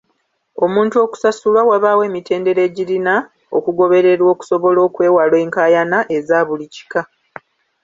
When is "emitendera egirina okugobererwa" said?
2.09-4.29